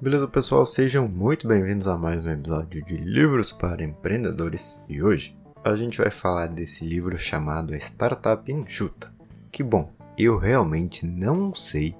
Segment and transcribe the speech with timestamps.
[0.00, 0.64] Beleza, pessoal?
[0.64, 4.80] Sejam muito bem-vindos a mais um episódio de Livros para Empreendedores.
[4.88, 9.12] E hoje a gente vai falar desse livro chamado Startup Enxuta.
[9.50, 11.96] Que bom, eu realmente não sei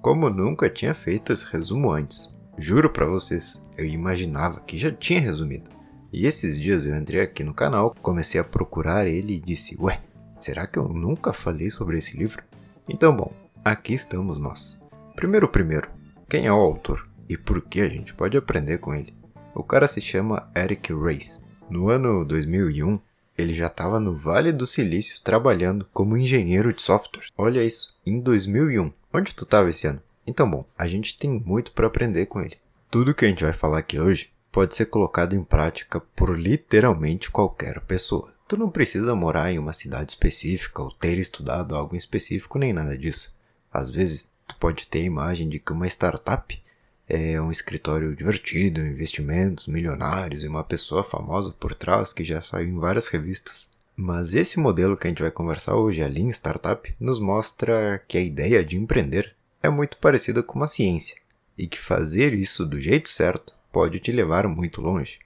[0.00, 2.34] como nunca tinha feito esse resumo antes.
[2.56, 5.68] Juro para vocês, eu imaginava que já tinha resumido.
[6.10, 10.00] E esses dias eu entrei aqui no canal, comecei a procurar ele e disse: Ué,
[10.38, 12.42] será que eu nunca falei sobre esse livro?
[12.88, 13.30] Então, bom,
[13.62, 14.80] aqui estamos nós.
[15.14, 15.90] Primeiro, primeiro,
[16.30, 17.11] quem é o autor?
[17.32, 19.14] E por que a gente pode aprender com ele.
[19.54, 21.42] O cara se chama Eric Reis.
[21.70, 23.00] No ano 2001,
[23.36, 27.28] ele já estava no Vale do Silício trabalhando como engenheiro de software.
[27.36, 28.92] Olha isso, em 2001.
[29.12, 30.02] Onde tu estava esse ano?
[30.26, 32.58] Então, bom, a gente tem muito para aprender com ele.
[32.90, 37.30] Tudo que a gente vai falar aqui hoje pode ser colocado em prática por literalmente
[37.30, 38.32] qualquer pessoa.
[38.46, 42.96] Tu não precisa morar em uma cidade específica ou ter estudado algo específico nem nada
[42.98, 43.34] disso.
[43.72, 46.62] Às vezes, tu pode ter a imagem de que uma startup
[47.08, 52.68] é um escritório divertido, investimentos milionários e uma pessoa famosa por trás que já saiu
[52.68, 53.70] em várias revistas.
[53.96, 58.16] Mas esse modelo que a gente vai conversar hoje, a Lean Startup, nos mostra que
[58.16, 61.20] a ideia de empreender é muito parecida com uma ciência
[61.56, 65.18] e que fazer isso do jeito certo pode te levar muito longe.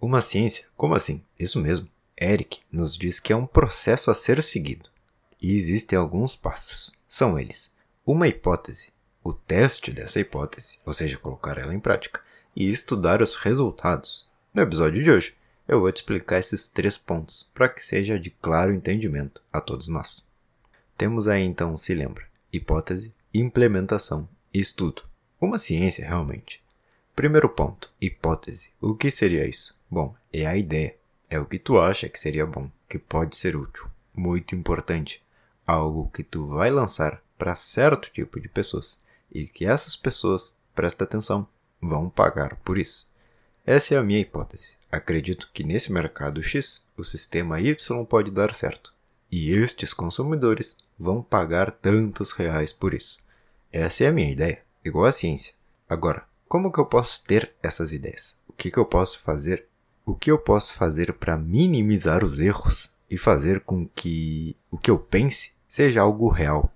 [0.00, 0.66] Uma ciência?
[0.76, 1.22] Como assim?
[1.38, 1.88] Isso mesmo.
[2.20, 4.88] Eric nos diz que é um processo a ser seguido.
[5.40, 6.92] E existem alguns passos.
[7.08, 7.74] São eles:
[8.06, 8.92] uma hipótese,
[9.24, 12.20] o teste dessa hipótese, ou seja, colocar ela em prática,
[12.54, 14.28] e estudar os resultados.
[14.52, 15.34] No episódio de hoje,
[15.66, 19.88] eu vou te explicar esses três pontos para que seja de claro entendimento a todos
[19.88, 20.28] nós.
[20.96, 25.02] Temos aí então, se lembra, hipótese, implementação e estudo.
[25.40, 26.62] Uma ciência realmente.
[27.16, 28.72] Primeiro ponto, hipótese.
[28.80, 29.76] O que seria isso?
[29.90, 30.94] Bom, é a ideia.
[31.30, 33.86] É o que tu acha que seria bom, que pode ser útil.
[34.14, 35.22] Muito importante.
[35.66, 39.02] Algo que tu vai lançar para certo tipo de pessoas
[39.34, 41.46] e que essas pessoas, presta atenção,
[41.82, 43.10] vão pagar por isso.
[43.66, 44.76] Essa é a minha hipótese.
[44.90, 48.94] Acredito que nesse mercado X, o sistema Y pode dar certo.
[49.30, 53.18] E estes consumidores vão pagar tantos reais por isso.
[53.72, 55.54] Essa é a minha ideia, igual a ciência.
[55.88, 58.38] Agora, como que eu posso ter essas ideias?
[58.46, 59.66] O que, que eu posso fazer?
[60.06, 64.90] O que eu posso fazer para minimizar os erros e fazer com que o que
[64.90, 66.72] eu pense seja algo real,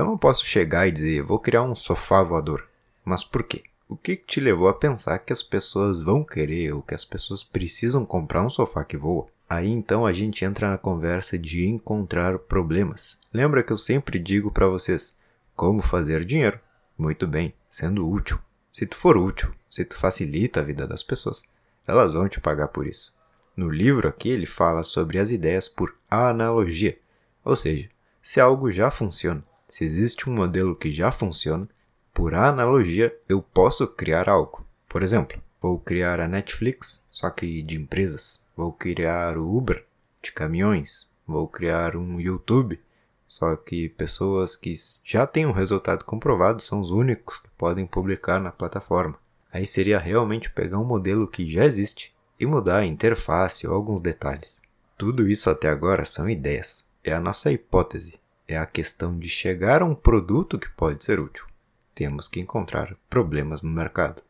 [0.00, 2.66] eu não posso chegar e dizer, vou criar um sofá voador.
[3.04, 3.62] Mas por quê?
[3.88, 7.42] O que te levou a pensar que as pessoas vão querer ou que as pessoas
[7.42, 9.26] precisam comprar um sofá que voa?
[9.48, 13.18] Aí então a gente entra na conversa de encontrar problemas.
[13.32, 15.18] Lembra que eu sempre digo para vocês
[15.56, 16.60] como fazer dinheiro?
[16.96, 18.38] Muito bem, sendo útil.
[18.72, 21.42] Se tu for útil, se tu facilita a vida das pessoas,
[21.86, 23.18] elas vão te pagar por isso.
[23.56, 26.96] No livro aqui ele fala sobre as ideias por analogia,
[27.44, 27.88] ou seja,
[28.22, 31.68] se algo já funciona, se existe um modelo que já funciona,
[32.12, 34.66] por analogia eu posso criar algo.
[34.88, 38.44] Por exemplo, vou criar a Netflix, só que de empresas.
[38.56, 39.86] Vou criar o Uber,
[40.20, 41.08] de caminhões.
[41.24, 42.80] Vou criar um YouTube,
[43.28, 48.40] só que pessoas que já têm um resultado comprovado são os únicos que podem publicar
[48.40, 49.16] na plataforma.
[49.52, 54.00] Aí seria realmente pegar um modelo que já existe e mudar a interface ou alguns
[54.00, 54.62] detalhes.
[54.98, 56.88] Tudo isso até agora são ideias.
[57.04, 58.20] É a nossa hipótese
[58.50, 61.46] é a questão de chegar a um produto que pode ser útil.
[61.94, 64.22] Temos que encontrar problemas no mercado.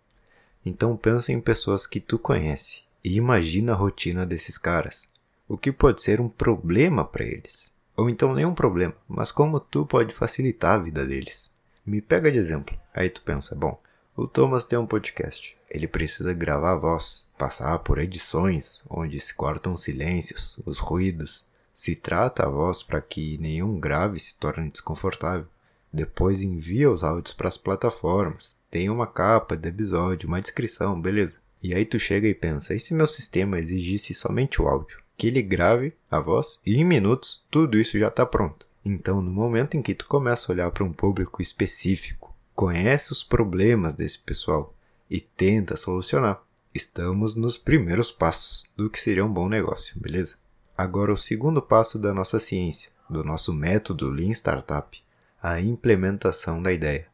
[0.64, 5.08] Então pense em pessoas que tu conhece e imagina a rotina desses caras.
[5.48, 7.74] O que pode ser um problema para eles?
[7.96, 11.50] Ou então nem um problema, mas como tu pode facilitar a vida deles.
[11.84, 12.78] Me pega de exemplo.
[12.94, 13.80] Aí tu pensa, bom,
[14.16, 15.56] o Thomas tem um podcast.
[15.70, 21.48] Ele precisa gravar a voz, passar por edições onde se cortam os silêncios, os ruídos,
[21.80, 25.46] se trata a voz para que nenhum grave se torne desconfortável.
[25.90, 28.58] Depois envia os áudios para as plataformas.
[28.70, 31.38] Tem uma capa de episódio, uma descrição, beleza.
[31.62, 34.98] E aí tu chega e pensa, e se meu sistema exigisse somente o áudio?
[35.16, 38.66] Que ele grave a voz e em minutos tudo isso já está pronto.
[38.84, 43.24] Então, no momento em que tu começa a olhar para um público específico, conhece os
[43.24, 44.74] problemas desse pessoal
[45.08, 46.42] e tenta solucionar,
[46.74, 50.40] estamos nos primeiros passos do que seria um bom negócio, beleza?
[50.80, 54.98] Agora, o segundo passo da nossa ciência, do nosso método Lean Startup,
[55.42, 57.06] a implementação da ideia.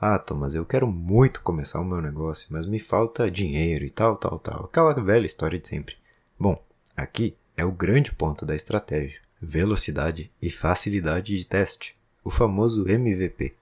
[0.00, 4.16] Ah, Thomas, eu quero muito começar o meu negócio, mas me falta dinheiro e tal,
[4.16, 4.64] tal, tal.
[4.64, 5.94] Aquela velha história de sempre.
[6.36, 6.60] Bom,
[6.96, 13.54] aqui é o grande ponto da estratégia: velocidade e facilidade de teste, o famoso MVP,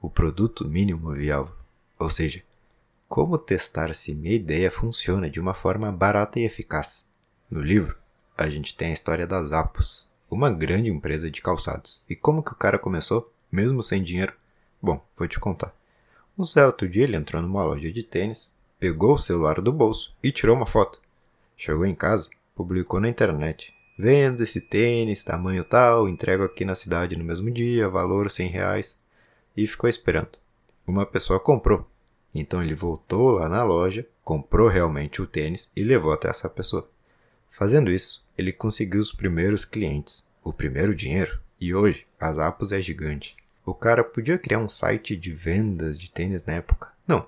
[0.00, 1.52] o produto mínimo viável.
[1.98, 2.44] Ou seja,
[3.08, 7.12] como testar se minha ideia funciona de uma forma barata e eficaz.
[7.50, 8.03] No livro,
[8.36, 12.02] a gente tem a história das Apos, uma grande empresa de calçados.
[12.08, 14.34] E como que o cara começou, mesmo sem dinheiro?
[14.82, 15.74] Bom, vou te contar.
[16.36, 20.32] Um certo dia ele entrou numa loja de tênis, pegou o celular do bolso e
[20.32, 21.00] tirou uma foto.
[21.56, 23.72] Chegou em casa, publicou na internet.
[23.96, 28.98] Vendo esse tênis, tamanho tal, entrego aqui na cidade no mesmo dia, valor 100 reais.
[29.56, 30.36] E ficou esperando.
[30.84, 31.88] Uma pessoa comprou.
[32.34, 36.90] Então ele voltou lá na loja, comprou realmente o tênis e levou até essa pessoa.
[37.56, 42.82] Fazendo isso, ele conseguiu os primeiros clientes, o primeiro dinheiro, e hoje a Zappos é
[42.82, 43.36] gigante.
[43.64, 46.88] O cara podia criar um site de vendas de tênis na época?
[47.06, 47.24] Não,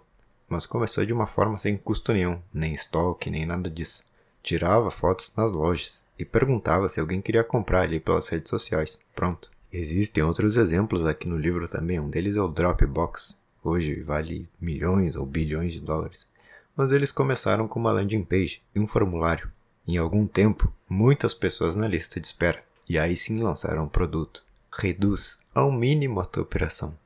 [0.49, 4.11] mas começou de uma forma sem custo nenhum, nem estoque, nem nada disso.
[4.43, 9.01] Tirava fotos nas lojas e perguntava se alguém queria comprar ali pelas redes sociais.
[9.15, 9.49] Pronto.
[9.73, 13.41] Existem outros exemplos aqui no livro também, um deles é o Dropbox.
[13.63, 16.29] Hoje vale milhões ou bilhões de dólares.
[16.75, 19.55] Mas eles começaram com uma landing page e um formulário
[19.87, 24.45] em algum tempo, muitas pessoas na lista de espera, e aí sim lançaram um produto.
[24.73, 26.99] Reduz ao mínimo a tua operação.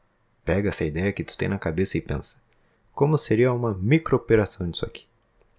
[0.45, 2.43] Pega essa ideia que tu tem na cabeça e pensa:
[2.93, 5.07] como seria uma microoperação disso aqui?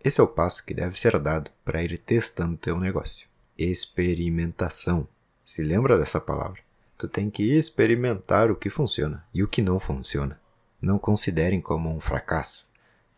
[0.04, 3.28] Esse é o passo que deve ser dado para ir testando teu negócio.
[3.58, 5.08] Experimentação.
[5.46, 6.60] Se lembra dessa palavra?
[6.98, 10.40] Tu tem que experimentar o que funciona e o que não funciona.
[10.82, 12.70] Não considerem como um fracasso.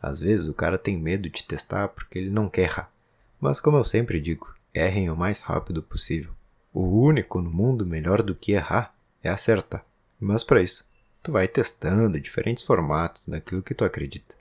[0.02, 2.93] Às vezes o cara tem medo de testar porque ele não quer errar.
[3.44, 6.32] Mas como eu sempre digo, errem o mais rápido possível.
[6.74, 9.86] O único no mundo melhor do que errar é acertar.
[10.18, 10.90] Mas para isso,
[11.22, 14.34] tu vai testando diferentes formatos daquilo que tu acredita.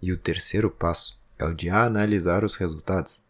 [0.00, 3.20] E o terceiro passo é o de analisar os resultados.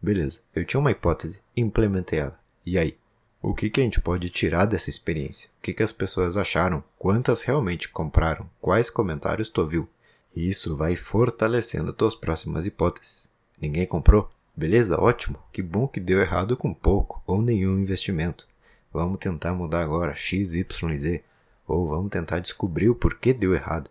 [0.00, 2.40] Beleza, eu tinha uma hipótese, implementei ela.
[2.64, 2.96] E aí?
[3.42, 5.50] O que, que a gente pode tirar dessa experiência?
[5.58, 6.82] O que, que as pessoas acharam?
[6.98, 8.48] Quantas realmente compraram?
[8.62, 9.86] Quais comentários tu ouviu?
[10.34, 13.30] E isso vai fortalecendo tuas próximas hipóteses.
[13.60, 14.32] Ninguém comprou?
[14.56, 15.42] Beleza, ótimo.
[15.52, 18.46] Que bom que deu errado com pouco ou nenhum investimento.
[18.92, 21.24] Vamos tentar mudar agora X, Y, Z.
[21.66, 23.90] Ou vamos tentar descobrir o porquê deu errado.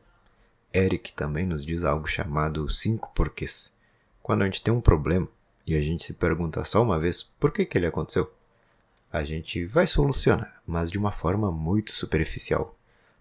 [0.74, 3.78] Eric também nos diz algo chamado cinco porquês.
[4.22, 5.28] Quando a gente tem um problema
[5.68, 8.34] e a gente se pergunta só uma vez por que, que ele aconteceu,
[9.12, 12.76] a gente vai solucionar, mas de uma forma muito superficial.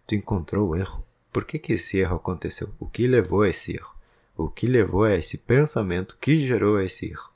[0.07, 1.05] Tu encontrou o erro.
[1.33, 2.73] Por que, que esse erro aconteceu?
[2.79, 3.95] O que levou a esse erro?
[4.37, 7.32] O que levou a esse pensamento que gerou esse erro?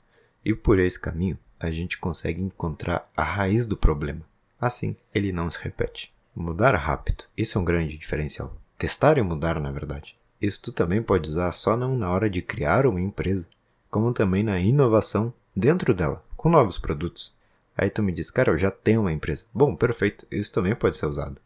[0.47, 4.21] E por esse caminho, a gente consegue encontrar a raiz do problema.
[4.57, 6.13] Assim, ele não se repete.
[6.33, 8.55] Mudar rápido, isso é um grande diferencial.
[8.77, 10.15] Testar e mudar, na verdade.
[10.41, 13.49] Isso tu também pode usar só não na hora de criar uma empresa,
[13.91, 17.35] como também na inovação dentro dela, com novos produtos.
[17.77, 19.47] Aí tu me diz, cara, eu já tenho uma empresa.
[19.53, 21.41] Bom, perfeito, isso também pode ser usado.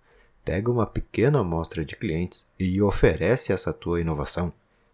[0.46, 4.54] Pega uma pequena amostra de clientes e oferece essa tua inovação.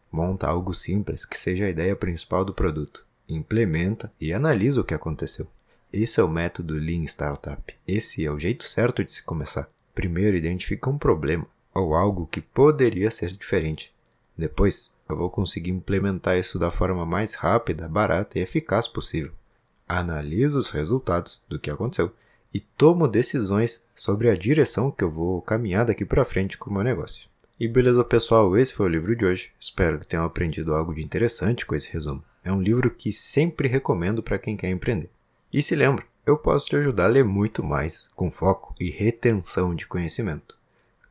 [0.09, 4.93] Monta algo simples que seja a ideia principal do produto implementa e analisa o que
[4.93, 5.47] aconteceu.
[5.91, 7.73] Esse é o método Lean Startup.
[7.87, 9.69] Esse é o jeito certo de se começar.
[9.95, 13.93] Primeiro, identifica um problema ou algo que poderia ser diferente.
[14.37, 19.31] Depois, eu vou conseguir implementar isso da forma mais rápida, barata e eficaz possível.
[19.87, 22.11] Analiso os resultados do que aconteceu
[22.53, 26.73] e tomo decisões sobre a direção que eu vou caminhar daqui para frente com o
[26.73, 27.29] meu negócio.
[27.59, 29.51] E beleza, pessoal, esse foi o livro de hoje.
[29.59, 32.23] Espero que tenham aprendido algo de interessante com esse resumo.
[32.43, 35.09] É um livro que sempre recomendo para quem quer empreender.
[35.51, 39.73] E se lembra, eu posso te ajudar a ler muito mais, com foco e retenção
[39.73, 40.55] de conhecimento.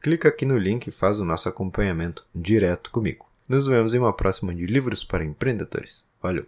[0.00, 3.26] Clica aqui no link e faz o nosso acompanhamento direto comigo.
[3.48, 6.04] Nos vemos em uma próxima de Livros para Empreendedores.
[6.22, 6.44] Valeu!